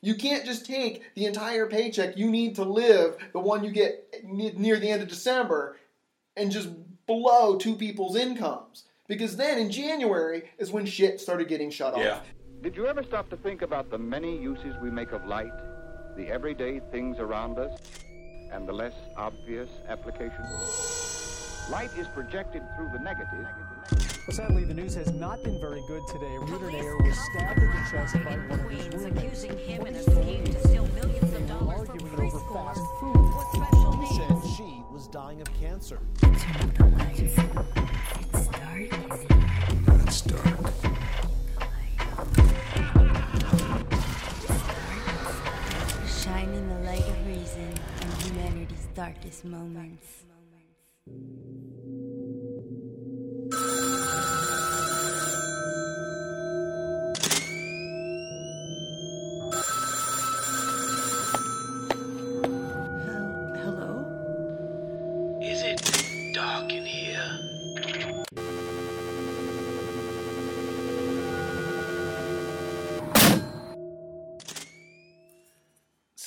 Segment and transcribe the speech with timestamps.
[0.00, 4.14] You can't just take the entire paycheck you need to live, the one you get
[4.24, 5.76] near the end of December,
[6.36, 6.68] and just
[7.06, 8.84] blow two people's incomes.
[9.08, 12.00] Because then in January is when shit started getting shut off.
[12.00, 12.20] Yeah.
[12.62, 15.52] Did you ever stop to think about the many uses we make of light,
[16.16, 17.80] the everyday things around us,
[18.52, 20.48] and the less obvious applications?
[21.70, 23.46] Light is projected through the negative.
[24.28, 26.36] Well, sadly, the news has not been very good today.
[26.44, 29.42] Mutant was stabbed in the chest by one of his Queens roommates.
[29.42, 32.82] accusing him and a scheme to steal millions of dollars from Arguing over preschoolers fast
[33.00, 33.16] food.
[33.16, 35.98] with special He said she was dying of cancer.
[36.20, 36.44] It's
[40.20, 40.44] dark.
[46.06, 50.27] Shining the light of reason in humanity's darkest moments.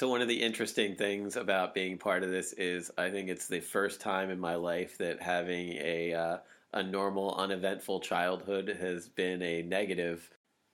[0.01, 3.45] So one of the interesting things about being part of this is I think it's
[3.45, 6.37] the first time in my life that having a uh,
[6.73, 10.27] a normal, uneventful childhood has been a negative.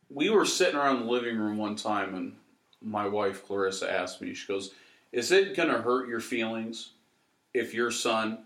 [0.10, 2.38] we were sitting around the living room one time and
[2.82, 4.72] my wife Clarissa asked me, she goes,
[5.12, 6.92] Is it going to hurt your feelings
[7.54, 8.46] if your son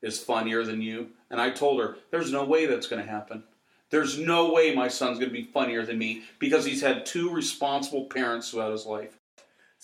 [0.00, 1.08] is funnier than you?
[1.30, 3.44] And I told her, There's no way that's going to happen.
[3.90, 7.28] There's no way my son's going to be funnier than me because he's had two
[7.28, 9.18] responsible parents throughout his life.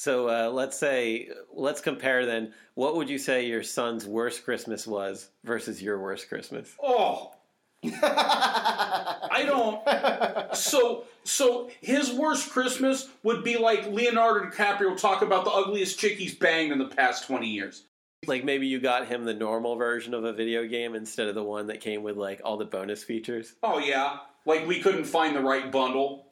[0.01, 2.55] So uh, let's say let's compare then.
[2.73, 6.75] What would you say your son's worst Christmas was versus your worst Christmas?
[6.83, 7.35] Oh,
[7.85, 10.57] I don't.
[10.57, 16.17] So, so his worst Christmas would be like Leonardo DiCaprio talk about the ugliest chick
[16.17, 17.83] he's banged in the past twenty years.
[18.27, 21.45] Like maybe you got him the normal version of a video game instead of the
[21.45, 23.53] one that came with like all the bonus features.
[23.63, 26.27] Oh yeah, like we couldn't find the right bundle.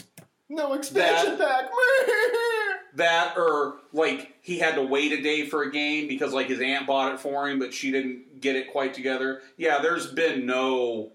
[0.49, 1.69] No expansion pack.
[2.99, 6.61] That or like he had to wait a day for a game because like his
[6.61, 9.41] aunt bought it for him, but she didn't get it quite together.
[9.57, 11.13] Yeah, there's been no.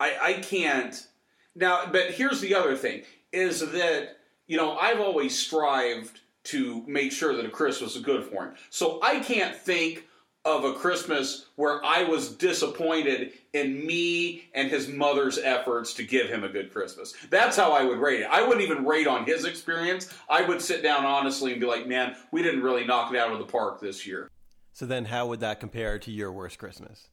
[0.00, 1.06] I I can't
[1.54, 1.86] now.
[1.90, 3.02] But here's the other thing:
[3.32, 8.24] is that you know I've always strived to make sure that a Christmas is good
[8.24, 8.54] for him.
[8.70, 10.06] So I can't think
[10.44, 16.28] of a Christmas where I was disappointed in me and his mother's efforts to give
[16.28, 17.14] him a good Christmas.
[17.30, 18.28] That's how I would rate it.
[18.28, 20.12] I wouldn't even rate on his experience.
[20.28, 23.32] I would sit down honestly and be like, man, we didn't really knock it out
[23.32, 24.28] of the park this year.
[24.72, 27.08] So then, how would that compare to your worst Christmas?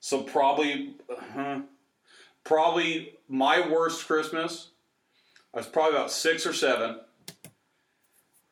[0.00, 0.94] So probably,
[1.36, 1.60] uh,
[2.44, 4.70] probably my worst Christmas.
[5.52, 7.00] I was probably about six or seven.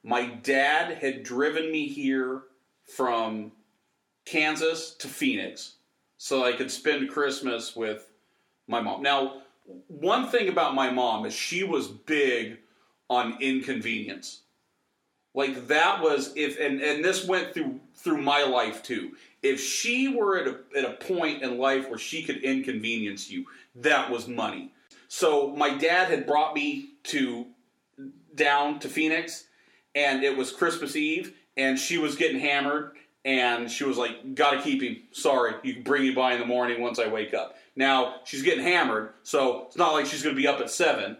[0.03, 2.43] My dad had driven me here
[2.85, 3.53] from
[4.27, 5.75] Kansas to Phoenix
[6.19, 8.11] so I could spend Christmas with
[8.67, 9.03] my mom.
[9.03, 9.43] Now,
[9.89, 12.59] one thing about my mom is she was big
[13.09, 14.43] on inconvenience.
[15.35, 19.13] Like that was if and, and this went through through my life too.
[19.43, 23.45] If she were at a at a point in life where she could inconvenience you,
[23.77, 24.73] that was money.
[25.09, 27.47] So my dad had brought me to
[28.35, 29.45] down to Phoenix
[29.95, 32.93] and it was Christmas Eve and she was getting hammered
[33.27, 35.03] and she was like, "Gotta keep him.
[35.11, 38.43] Sorry, you can bring him by in the morning once I wake up." Now she's
[38.43, 41.17] getting hammered, so it's not like she's gonna be up at seven.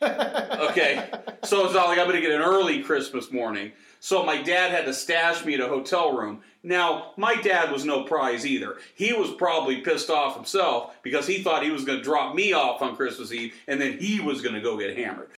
[0.00, 1.08] okay,
[1.44, 3.72] so it's not like I'm gonna get an early Christmas morning.
[3.98, 6.42] So my dad had to stash me at a hotel room.
[6.62, 8.76] Now my dad was no prize either.
[8.94, 12.82] He was probably pissed off himself because he thought he was gonna drop me off
[12.82, 15.30] on Christmas Eve and then he was gonna go get hammered.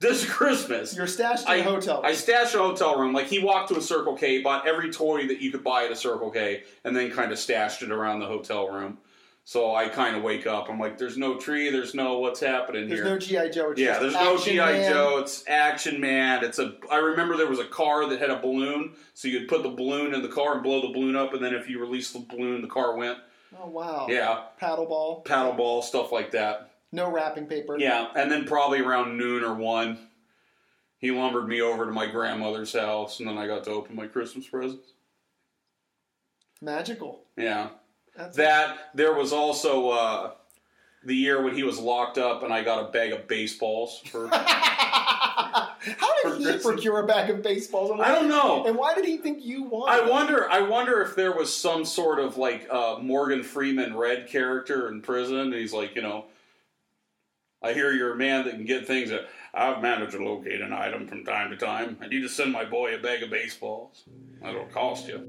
[0.00, 2.02] This Christmas, You're stashed in I, a hotel.
[2.04, 3.12] I stashed a hotel room.
[3.12, 5.90] Like he walked to a Circle K, bought every toy that you could buy at
[5.90, 8.98] a Circle K, and then kind of stashed it around the hotel room.
[9.42, 10.68] So I kind of wake up.
[10.68, 11.70] I'm like, "There's no tree.
[11.70, 13.70] There's no what's happening There's here." no GI Joe.
[13.70, 14.54] It's yeah, there's no GI.
[14.56, 15.18] Joe.
[15.20, 16.44] It's Action Man.
[16.44, 16.74] It's a.
[16.92, 20.14] I remember there was a car that had a balloon, so you'd put the balloon
[20.14, 22.62] in the car and blow the balloon up, and then if you release the balloon,
[22.62, 23.18] the car went.
[23.58, 24.06] Oh wow.
[24.08, 26.67] Yeah, paddle ball, paddle ball stuff like that.
[26.92, 27.78] No wrapping paper.
[27.78, 29.98] Yeah, and then probably around noon or one,
[30.98, 34.06] he lumbered me over to my grandmother's house, and then I got to open my
[34.06, 34.92] Christmas presents.
[36.60, 37.20] Magical.
[37.36, 37.68] Yeah,
[38.16, 40.30] That's that there was also uh,
[41.04, 44.28] the year when he was locked up, and I got a bag of baseballs for.
[44.32, 45.76] How
[46.22, 46.62] did he Christmas.
[46.64, 47.98] procure a bag of baseballs?
[48.00, 48.64] I don't know.
[48.66, 50.02] And why did he think you wanted?
[50.04, 50.50] I wonder.
[50.50, 55.00] I wonder if there was some sort of like uh, Morgan Freeman red character in
[55.00, 55.36] prison.
[55.38, 56.24] And he's like, you know,
[57.60, 60.72] I hear you're a man that can get things that I've managed to locate an
[60.72, 61.98] item from time to time.
[62.00, 64.04] I need to send my boy a bag of baseballs.
[64.40, 65.26] That'll cost you.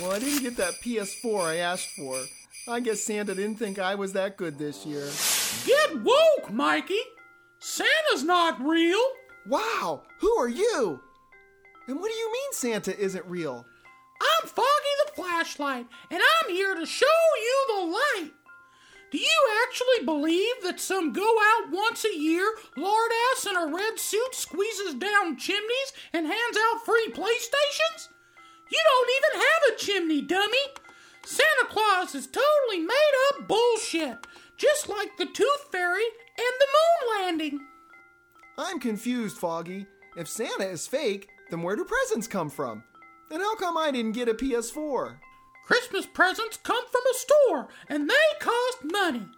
[0.00, 2.20] Well, I didn't get that PS4 I asked for.
[2.68, 5.08] I guess Santa didn't think I was that good this year.
[5.66, 7.00] Get woke, Mikey!
[7.60, 9.02] Santa's not real!
[9.46, 11.00] Wow, who are you?
[11.88, 13.66] And what do you mean Santa isn't real?
[14.20, 17.06] I'm Foggy the Flashlight, and I'm here to show
[17.40, 18.32] you the light.
[19.10, 22.44] Do you actually believe that some go out once a year,
[22.76, 28.08] lord ass in a red suit squeezes down chimneys and hands out free PlayStations?
[28.70, 30.58] You don't even have a chimney, dummy!
[31.24, 34.26] Santa Claus is totally made up bullshit,
[34.58, 36.04] just like the Tooth Fairy
[36.36, 37.66] and the moon landing.
[38.58, 39.86] I'm confused, Foggy.
[40.16, 42.84] If Santa is fake, then where do presents come from?
[43.30, 45.16] And how come I didn't get a PS4?
[45.66, 49.28] Christmas presents come from a store, and they cost money.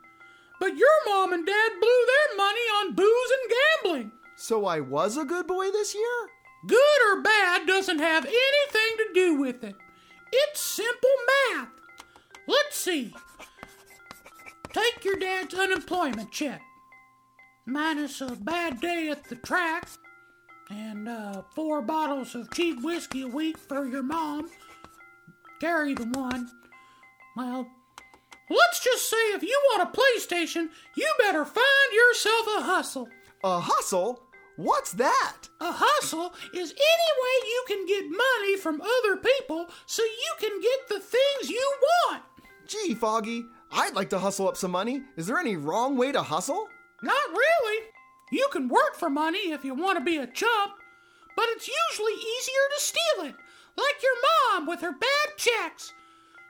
[0.61, 3.53] But your mom and dad blew their money on booze and
[3.83, 4.13] gambling.
[4.37, 6.29] So I was a good boy this year?
[6.67, 6.79] Good
[7.11, 9.75] or bad doesn't have anything to do with it.
[10.33, 11.11] It's simple
[11.53, 11.69] math.
[12.47, 13.15] Let's see.
[14.73, 16.63] Take your dad's unemployment check,
[17.67, 19.89] minus a bad day at the track,
[20.71, 24.49] and uh, four bottles of cheap whiskey a week for your mom.
[25.61, 26.49] Carry the one.
[27.37, 27.67] Well,
[28.49, 33.09] let's just say if you want a PlayStation, you better find yourself a hustle.
[33.45, 34.23] A hustle?
[34.57, 35.37] What's that?
[35.61, 40.61] A hustle is any way you can get money from other people so you can
[40.61, 42.23] get the things you want.
[42.67, 45.03] Gee, Foggy, I'd like to hustle up some money.
[45.17, 46.69] Is there any wrong way to hustle?
[47.03, 47.90] Not really.
[48.31, 50.73] You can work for money if you want to be a chump,
[51.37, 53.35] but it's usually easier to steal it,
[53.77, 55.93] like your mom with her bad checks.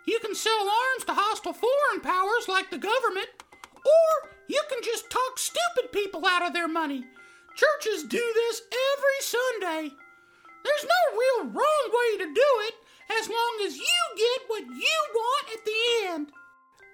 [0.06, 3.28] You can sell arms to hostile foreign powers like the government,
[3.74, 7.04] or you can just talk stupid people out of their money.
[7.56, 9.94] Churches do this every Sunday.
[10.64, 12.74] There's no real wrong way to do it
[13.20, 16.32] as long as you get what you want at the end.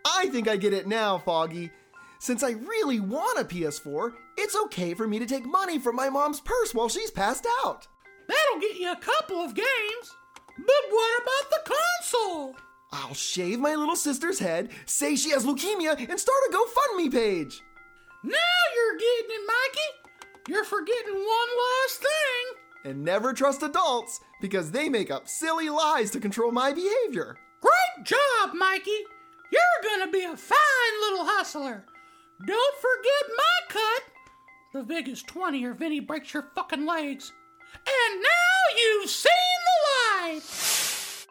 [0.05, 1.71] I think I get it now, Foggy.
[2.19, 6.09] Since I really want a PS4, it's okay for me to take money from my
[6.09, 7.87] mom's purse while she's passed out.
[8.29, 10.15] That'll get you a couple of games.
[10.59, 12.57] But what about the console?
[12.93, 17.63] I'll shave my little sister's head, say she has leukemia, and start a GoFundMe page.
[18.25, 18.37] Now
[18.75, 20.13] you're getting it, Mikey.
[20.49, 22.91] You're forgetting one last thing.
[22.91, 27.37] And never trust adults because they make up silly lies to control my behavior.
[27.61, 29.05] Great job, Mikey.
[29.53, 31.85] You're gonna be a fine little hustler.
[32.45, 34.03] Don't forget my cut.
[34.75, 37.33] The Vig is 20 or Vinny breaks your fucking legs.
[37.75, 39.33] And now you've seen
[39.65, 41.27] the light.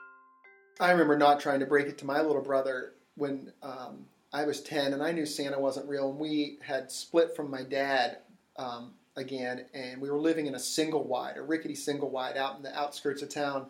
[0.79, 4.61] I remember not trying to break it to my little brother when um, I was
[4.61, 6.09] 10 and I knew Santa wasn't real.
[6.09, 8.17] And we had split from my dad
[8.57, 12.57] um, again, and we were living in a single wide, a rickety single wide out
[12.57, 13.67] in the outskirts of town.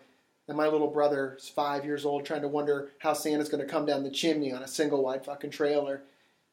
[0.48, 3.86] And my little brother's five years old, trying to wonder how Santa's going to come
[3.86, 6.04] down the chimney on a single wide fucking trailer.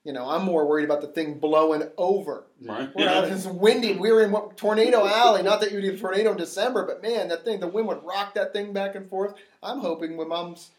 [0.04, 2.46] You know, I'm more worried about the thing blowing over.
[2.60, 2.90] Right.
[2.94, 3.94] We're out in this windy.
[3.94, 5.44] We were in what, Tornado Alley.
[5.44, 7.86] Not that you would get a tornado in December, but man, that thing, the wind
[7.86, 9.34] would rock that thing back and forth.
[9.62, 10.70] I'm hoping when Mom's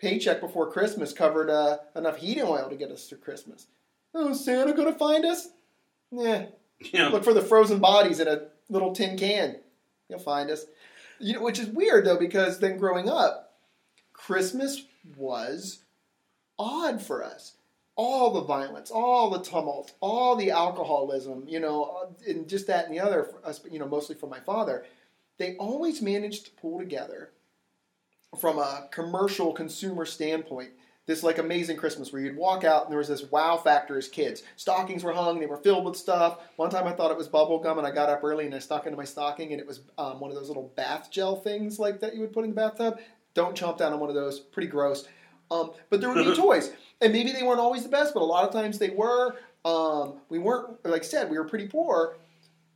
[0.00, 3.68] paycheck before Christmas covered uh, enough heating oil to get us through Christmas.
[4.12, 5.48] Oh, Santa going to find us?
[6.10, 6.46] Yeah.
[6.92, 7.08] Yeah.
[7.08, 9.56] Look for the frozen bodies in a little tin can.
[10.08, 10.66] He'll find us.
[11.20, 13.54] You know, which is weird though, because then growing up,
[14.12, 14.82] Christmas
[15.16, 15.84] was
[16.58, 17.54] odd for us.
[17.96, 22.94] All the violence, all the tumult, all the alcoholism, you know, and just that and
[22.94, 23.28] the other,
[23.70, 24.84] you know, mostly from my father.
[25.38, 27.30] They always managed to pull together
[28.40, 30.70] from a commercial consumer standpoint
[31.06, 34.08] this like amazing Christmas where you'd walk out and there was this wow factor as
[34.08, 34.42] kids.
[34.56, 36.38] Stockings were hung, they were filled with stuff.
[36.56, 38.58] One time I thought it was bubble gum and I got up early and I
[38.58, 41.78] stuck into my stocking and it was um, one of those little bath gel things
[41.78, 42.98] like that you would put in the bathtub.
[43.34, 45.06] Don't chomp down on one of those, pretty gross.
[45.50, 48.24] Um, but there would be toys, and maybe they weren't always the best, but a
[48.24, 49.36] lot of times they were.
[49.64, 52.16] Um, we weren't, like I said, we were pretty poor,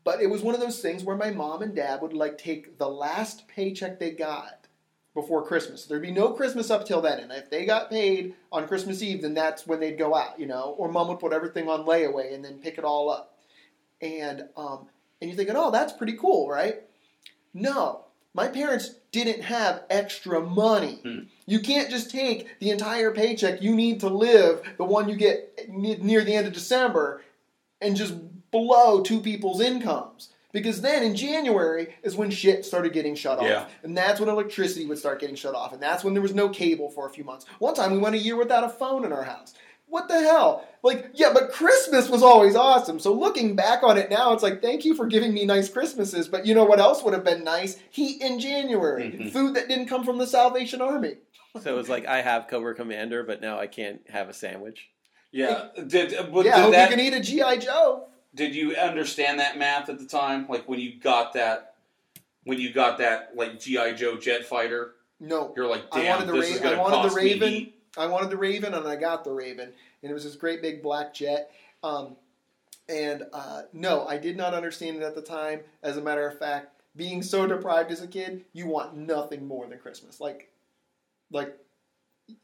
[0.05, 2.79] but it was one of those things where my mom and dad would like take
[2.79, 4.67] the last paycheck they got
[5.15, 5.85] before Christmas.
[5.85, 9.23] There'd be no Christmas up till then, and if they got paid on Christmas Eve,
[9.23, 10.75] then that's when they'd go out, you know.
[10.79, 13.37] Or mom would put everything on layaway and then pick it all up.
[14.01, 14.87] And um,
[15.21, 16.83] and you're thinking, oh, that's pretty cool, right?
[17.53, 21.01] No, my parents didn't have extra money.
[21.03, 21.19] Hmm.
[21.47, 25.69] You can't just take the entire paycheck you need to live, the one you get
[25.69, 27.23] near the end of December,
[27.81, 28.15] and just
[28.51, 33.45] blow two people's incomes Because then in January is when shit started getting shut off.
[33.45, 33.67] Yeah.
[33.83, 35.73] And that's when electricity would start getting shut off.
[35.73, 37.45] And that's when there was no cable for a few months.
[37.59, 39.55] One time we went a year without a phone in our house.
[39.91, 40.67] What the hell?
[40.83, 42.99] Like, yeah, but Christmas was always awesome.
[42.99, 46.29] So looking back on it now, it's like, thank you for giving me nice Christmases.
[46.29, 47.79] But you know what else would have been nice?
[47.91, 49.05] Heat in January.
[49.11, 49.33] Mhm.
[49.33, 51.15] Food that didn't come from the Salvation Army.
[51.63, 54.89] So it was like I have Cobra Commander, but now I can't have a sandwich.
[55.33, 55.69] Yeah.
[55.87, 57.57] Did, but yeah, I did, hope that, you can eat a G.I.
[57.57, 58.07] Joe.
[58.35, 60.47] did you understand that math at the time?
[60.49, 61.75] Like when you got that,
[62.45, 65.53] when you got that like GI Joe jet fighter, No.
[65.57, 67.73] you're like, I wanted the this is going I to wanted cost the me Raven.
[67.97, 70.83] I wanted the Raven, and I got the Raven, and it was this great big
[70.83, 71.51] black jet.
[71.83, 72.17] Um,
[72.89, 75.61] and uh, no, I did not understand it at the time.
[75.83, 79.67] As a matter of fact, being so deprived as a kid, you want nothing more
[79.67, 80.21] than Christmas.
[80.21, 80.51] Like,
[81.31, 81.57] like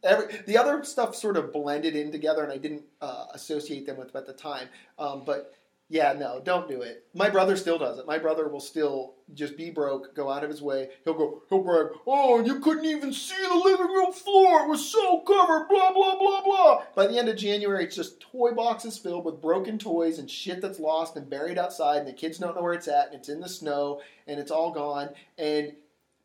[0.03, 3.97] every the other stuff sort of blended in together, and I didn't uh, associate them
[3.97, 4.69] with at the time.
[4.99, 5.55] Um, but
[5.95, 7.07] yeah, no, don't do it.
[7.15, 8.07] My brother still does it.
[8.07, 10.89] My brother will still just be broke, go out of his way.
[11.05, 14.65] He'll go, he'll brag, oh, you couldn't even see the living room floor.
[14.65, 16.83] It was so covered, blah, blah, blah, blah.
[16.97, 20.61] By the end of January, it's just toy boxes filled with broken toys and shit
[20.61, 23.29] that's lost and buried outside, and the kids don't know where it's at, and it's
[23.29, 25.11] in the snow, and it's all gone.
[25.39, 25.75] And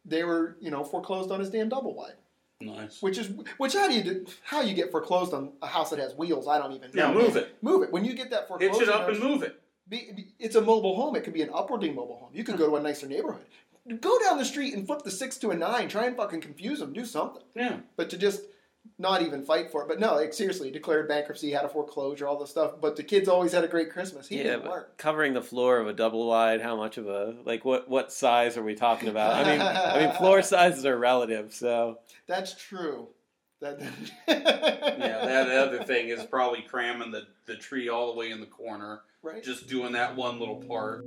[0.04, 2.14] they were, you know, foreclosed on his damn double wide.
[2.62, 3.01] Nice.
[3.01, 3.74] Which is which?
[3.74, 4.25] How do you do?
[4.44, 6.48] How you get foreclosed on a house that has wheels?
[6.48, 7.08] I don't even know.
[7.08, 7.56] Yeah, move it.
[7.62, 7.92] Move it.
[7.92, 9.62] When you get that foreclosed, Hitch it up and move it.
[9.88, 11.16] be, be- it's a mobile home.
[11.16, 12.32] It could be an upwardly mobile home.
[12.34, 13.46] You could go to a nicer neighborhood.
[14.01, 15.88] Go down the street and flip the six to a nine.
[15.88, 16.92] Try and fucking confuse them.
[16.92, 17.42] Do something.
[17.56, 17.78] Yeah.
[17.96, 18.42] But to just
[18.98, 19.88] not even fight for it.
[19.88, 22.74] But no, like seriously, declared bankruptcy, had a foreclosure, all this stuff.
[22.81, 24.27] But the kids always had a great Christmas.
[24.27, 24.98] He yeah, didn't work.
[24.98, 26.62] covering the floor of a double wide.
[26.62, 29.34] How much of a like what what size are we talking about?
[29.34, 31.53] I mean, I mean floor sizes are relative.
[31.53, 33.08] So That's true.
[33.62, 33.79] That.
[34.27, 38.46] Yeah, that other thing is probably cramming the, the tree all the way in the
[38.46, 39.01] corner.
[39.22, 39.43] Right.
[39.43, 41.05] Just doing that one little part.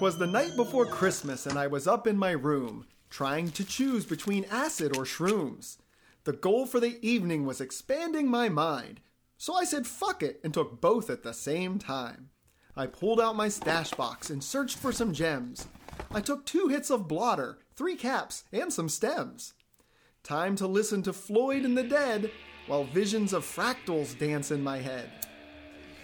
[0.00, 4.06] Twas the night before Christmas, and I was up in my room, trying to choose
[4.06, 5.76] between acid or shrooms.
[6.24, 9.02] The goal for the evening was expanding my mind,
[9.36, 12.30] so I said fuck it and took both at the same time.
[12.74, 15.68] I pulled out my stash box and searched for some gems.
[16.10, 19.52] I took two hits of blotter, three caps, and some stems.
[20.22, 22.30] Time to listen to Floyd and the Dead
[22.68, 25.10] while visions of fractals dance in my head.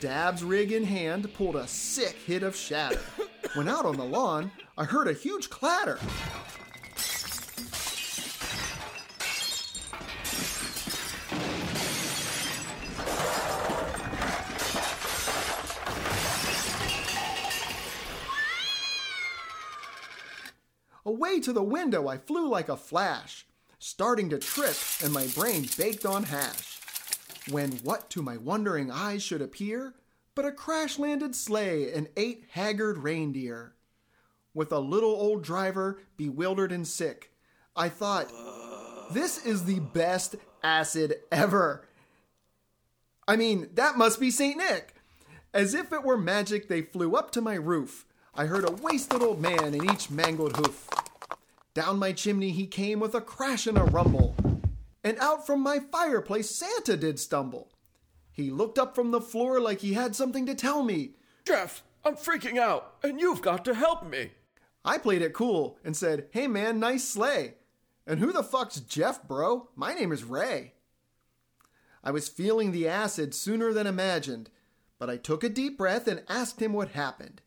[0.00, 3.00] Dab's rig in hand pulled a sick hit of shatter.
[3.54, 5.98] When out on the lawn, I heard a huge clatter.
[21.06, 23.46] Away to the window, I flew like a flash,
[23.78, 26.80] starting to trip, and my brain baked on hash.
[27.48, 29.94] When what to my wondering eyes should appear
[30.36, 33.72] but a crash landed sleigh and eight haggard reindeer.
[34.54, 37.32] With a little old driver, bewildered and sick,
[37.74, 38.30] I thought,
[39.12, 41.88] this is the best acid ever.
[43.26, 44.56] I mean, that must be St.
[44.56, 44.94] Nick.
[45.52, 48.04] As if it were magic, they flew up to my roof.
[48.34, 50.86] I heard a wasted old man in each mangled hoof.
[51.72, 54.36] Down my chimney he came with a crash and a rumble,
[55.02, 57.70] and out from my fireplace Santa did stumble.
[58.36, 61.12] He looked up from the floor like he had something to tell me.
[61.46, 64.32] Jeff, I'm freaking out, and you've got to help me.
[64.84, 67.54] I played it cool and said, Hey man, nice sleigh.
[68.06, 69.70] And who the fuck's Jeff, bro?
[69.74, 70.74] My name is Ray.
[72.04, 74.50] I was feeling the acid sooner than imagined,
[74.98, 77.40] but I took a deep breath and asked him what happened.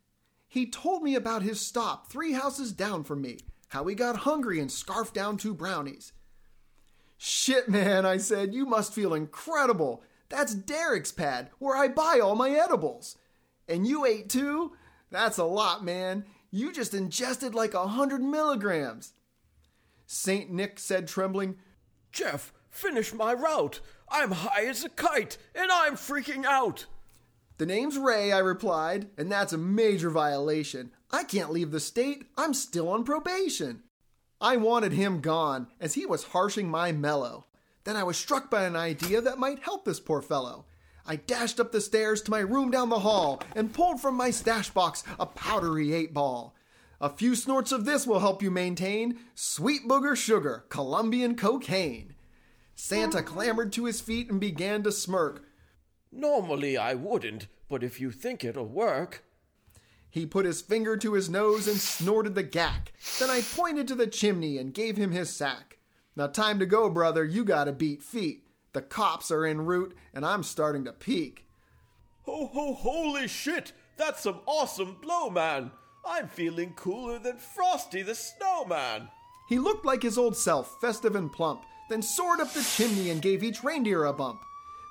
[0.48, 4.60] He told me about his stop three houses down from me, how he got hungry
[4.60, 6.14] and scarfed down two brownies.
[7.16, 10.02] Shit, man, I said, you must feel incredible.
[10.30, 13.18] That's Derek's pad, where I buy all my edibles.
[13.68, 14.74] And you ate too?
[15.12, 16.26] That's a lot, man.
[16.52, 19.14] You just ingested like a hundred milligrams.
[20.06, 20.52] St.
[20.52, 21.58] Nick said, trembling,
[22.12, 23.80] Jeff, finish my route.
[24.10, 26.86] I'm high as a kite, and I'm freaking out.
[27.60, 30.92] The name's Ray, I replied, and that's a major violation.
[31.12, 32.26] I can't leave the state.
[32.38, 33.84] I'm still on probation.
[34.42, 37.46] I wanted him gone, as he was harshing my mellow.
[37.90, 40.66] Then I was struck by an idea that might help this poor fellow.
[41.08, 44.30] I dashed up the stairs to my room down the hall and pulled from my
[44.30, 46.54] stash box a powdery eight ball.
[47.02, 52.14] A few snorts of this will help you maintain sweet booger sugar, Colombian cocaine.
[52.76, 55.46] Santa clambered to his feet and began to smirk.
[56.12, 59.24] Normally I wouldn't, but if you think it'll work.
[60.12, 62.94] He put his finger to his nose and snorted the gack.
[63.18, 65.79] Then I pointed to the chimney and gave him his sack.
[66.16, 67.24] Now, time to go, brother.
[67.24, 68.44] You gotta beat feet.
[68.74, 71.46] The cops are en route, and I'm starting to peak.
[72.24, 73.74] Ho ho holy shit!
[73.98, 75.72] That's some awesome blow, man!
[76.06, 79.10] I'm feeling cooler than Frosty the Snowman!
[79.48, 83.22] He looked like his old self, festive and plump, then soared up the chimney and
[83.22, 84.40] gave each reindeer a bump.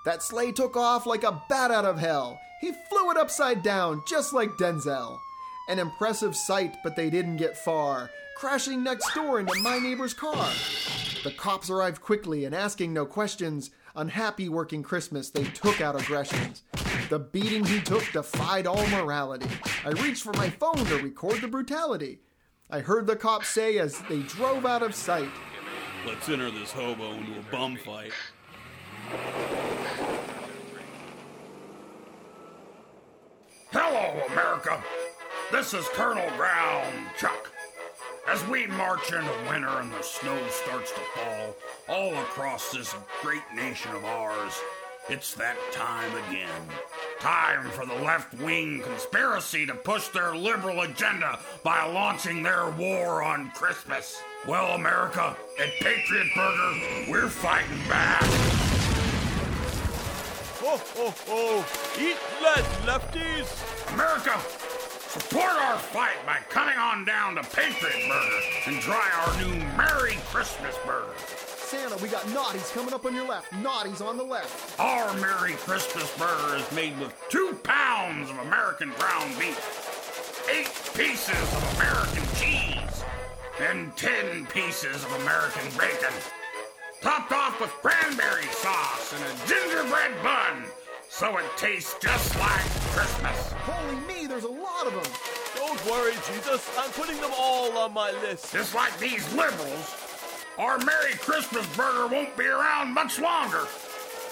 [0.04, 2.40] That sleigh took off like a bat out of hell.
[2.60, 5.18] He flew it upside down, just like Denzel.
[5.68, 10.50] An impressive sight, but they didn't get far, crashing next door into my neighbor's car.
[11.24, 13.70] The cops arrived quickly and asking no questions.
[13.96, 16.62] Unhappy working Christmas, they took out aggressions.
[17.08, 19.48] The beating he took defied all morality.
[19.84, 22.20] I reached for my phone to record the brutality.
[22.70, 25.30] I heard the cops say as they drove out of sight.
[26.06, 28.12] Let's enter this hobo into a bum fight.
[33.72, 34.82] Hello, America.
[35.50, 37.50] This is Colonel Brown Chuck.
[38.30, 41.56] As we march into winter and the snow starts to fall
[41.88, 44.52] all across this great nation of ours,
[45.08, 46.62] it's that time again.
[47.20, 53.22] Time for the left wing conspiracy to push their liberal agenda by launching their war
[53.22, 54.20] on Christmas.
[54.46, 58.22] Well, America, at Patriot Burger, we're fighting back.
[60.60, 61.64] Ho ho ho!
[61.98, 63.94] Eat lead, lefties!
[63.94, 64.38] America,
[65.08, 70.16] support our fight by coming on down to Patriot Burger and try our new Merry
[70.26, 71.14] Christmas Burger.
[71.16, 74.78] Santa, we got naughties coming up on your left, naughties on the left.
[74.78, 81.42] Our Merry Christmas Burger is made with two pounds of American ground beef, eight pieces
[81.56, 83.04] of American cheese,
[83.60, 86.14] and ten pieces of American bacon,
[87.00, 90.64] topped off with cranberry sauce and a gingerbread bun,
[91.10, 93.52] so it tastes just like Christmas.
[93.52, 94.47] Holy me, there's a
[94.78, 95.12] lot of them.
[95.56, 96.68] Don't worry, Jesus.
[96.78, 98.52] I'm putting them all on my list.
[98.52, 99.96] Just like these liberals,
[100.56, 103.66] our Merry Christmas Burger won't be around much longer.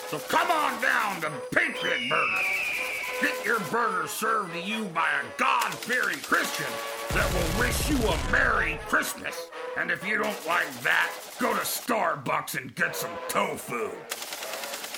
[0.09, 2.43] So come on down to Patriot Burger.
[3.21, 6.67] Get your burger served to you by a God fearing Christian
[7.11, 9.49] that will wish you a Merry Christmas.
[9.79, 11.11] And if you don't like that,
[11.41, 13.91] go to Starbucks and get some tofu.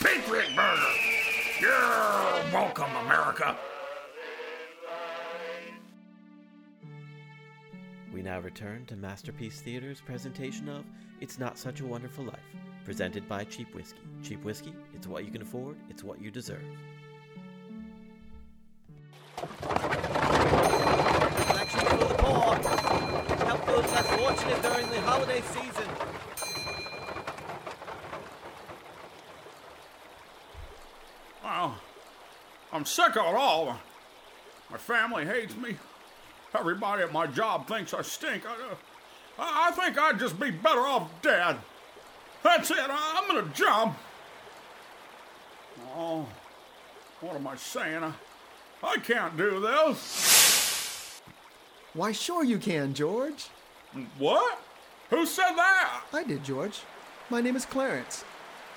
[0.05, 0.93] Patriot Burger.
[1.61, 3.57] You're welcome, America.
[8.19, 10.85] We now return to Masterpiece Theater's presentation of
[11.21, 12.43] It's Not Such a Wonderful Life,
[12.85, 14.01] presented by Cheap Whiskey.
[14.25, 16.65] Cheap Whiskey, it's what you can afford, it's what you deserve.
[19.37, 22.57] Collection for the poor.
[23.47, 25.89] Help those less fortunate during the holiday season.
[31.45, 31.79] Well,
[32.73, 33.79] I'm sick of it all.
[34.73, 35.77] My family hates me.
[36.55, 38.45] Everybody at my job thinks I stink.
[38.47, 38.75] I, uh,
[39.39, 41.57] I I think I'd just be better off dead.
[42.43, 42.79] That's it.
[42.81, 43.97] I- I'm gonna jump.
[45.95, 46.27] Oh,
[47.21, 48.03] what am I saying?
[48.03, 48.13] I,
[48.83, 51.21] I can't do this.
[51.95, 53.49] Why, sure you can, George.
[54.19, 54.61] What?
[55.11, 56.03] Who said that?
[56.13, 56.81] I did, George.
[57.31, 58.25] My name is Clarence.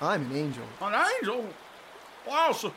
[0.00, 0.64] I'm an angel.
[0.80, 1.46] An angel?
[2.26, 2.72] Wow, so,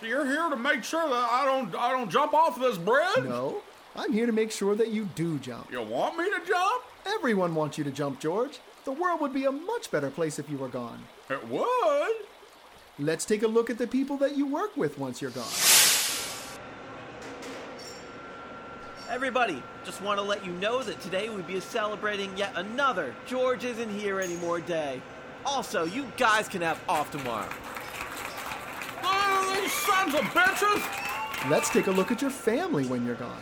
[0.00, 3.24] so you're here to make sure that I don't I don't jump off this bridge?
[3.24, 3.62] No,
[3.96, 5.70] I'm here to make sure that you do jump.
[5.70, 6.82] You want me to jump?
[7.06, 8.58] Everyone wants you to jump, George.
[8.84, 11.02] The world would be a much better place if you were gone.
[11.30, 12.16] It would.
[12.98, 15.44] Let's take a look at the people that you work with once you're gone.
[19.08, 23.64] Everybody, just want to let you know that today we'd be celebrating yet another George
[23.64, 25.00] Isn't Here Anymore day.
[25.46, 27.48] Also, you guys can have off tomorrow.
[29.04, 31.50] Oh, these sons of bitches!
[31.50, 33.38] Let's take a look at your family when you're gone.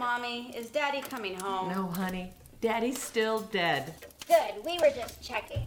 [0.00, 1.68] Mommy, is Daddy coming home?
[1.68, 2.32] No, honey.
[2.62, 3.92] Daddy's still dead.
[4.26, 5.66] Good, we were just checking.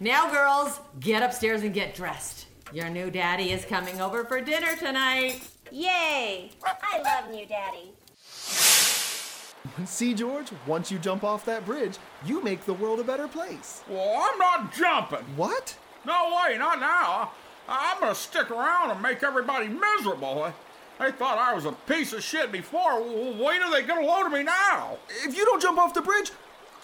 [0.00, 2.44] Now, girls, get upstairs and get dressed.
[2.74, 5.40] Your new daddy is coming over for dinner tonight.
[5.70, 6.50] Yay!
[6.62, 7.94] I love new Daddy.
[9.86, 11.96] See, George, once you jump off that bridge,
[12.26, 13.82] you make the world a better place.
[13.88, 15.24] Well, I'm not jumping.
[15.36, 15.74] What?
[16.04, 17.30] No way, not now.
[17.66, 20.52] I'm gonna stick around and make everybody miserable.
[20.98, 23.02] They thought I was a piece of shit before.
[23.02, 24.96] Wait till they get a load of me now.
[25.24, 26.30] If you don't jump off the bridge,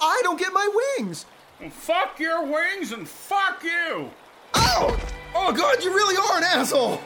[0.00, 1.26] I don't get my wings.
[1.60, 4.10] Well, fuck your wings and fuck you.
[4.54, 5.00] Oh!
[5.34, 7.00] Oh, God, you really are an asshole!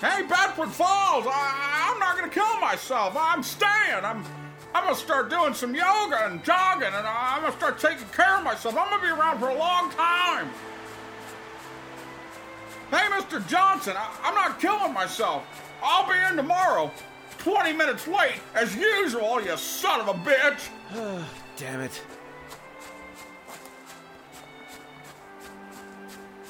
[0.00, 3.16] Hey, Bedford Falls, I, I'm not gonna kill myself.
[3.18, 4.04] I'm staying.
[4.04, 4.24] I'm,
[4.74, 8.44] I'm gonna start doing some yoga and jogging, and I'm gonna start taking care of
[8.44, 8.76] myself.
[8.76, 10.50] I'm gonna be around for a long time.
[12.90, 13.46] Hey, Mr.
[13.48, 15.44] Johnson, I, I'm not killing myself.
[15.82, 16.90] I'll be in tomorrow.
[17.38, 20.68] 20 minutes late, as usual, you son of a bitch!
[21.56, 22.02] Damn it.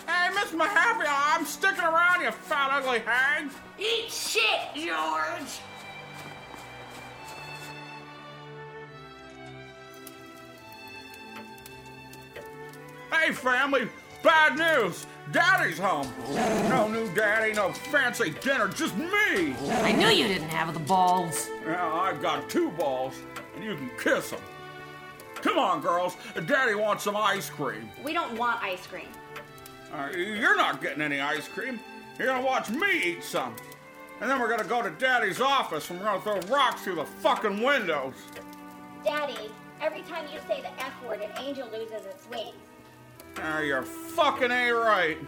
[0.07, 3.51] Hey, Miss Mahaffey, I'm sticking around, you fat, ugly hag!
[3.79, 4.43] Eat shit,
[4.75, 5.61] George!
[13.11, 13.89] Hey, family,
[14.23, 15.07] bad news!
[15.33, 16.13] Daddy's home!
[16.69, 19.57] No new daddy, no fancy dinner, just me!
[19.71, 21.51] I knew you didn't have the balls.
[21.65, 23.15] Yeah, I've got two balls,
[23.55, 24.41] and you can kiss them.
[25.37, 27.89] Come on, girls, Daddy wants some ice cream.
[28.05, 29.09] We don't want ice cream.
[29.93, 31.81] Uh, you're not getting any ice cream.
[32.19, 33.55] You're gonna watch me eat some.
[34.21, 37.05] And then we're gonna go to Daddy's office and we're gonna throw rocks through the
[37.05, 38.15] fucking windows.
[39.05, 42.55] Daddy, every time you say the F word, an angel loses its wings.
[43.39, 45.19] Ah, you're fucking A right.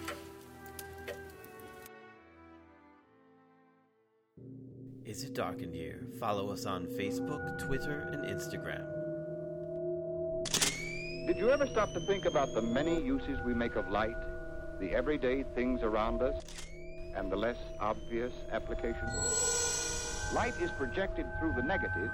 [5.05, 6.07] Is It Dark in Here?
[6.19, 8.87] Follow us on Facebook, Twitter, and Instagram.
[11.27, 14.17] Did you ever stop to think about the many uses we make of light,
[14.81, 16.43] the everyday things around us,
[17.15, 20.31] and the less obvious applications?
[20.33, 22.11] Light is projected through the negative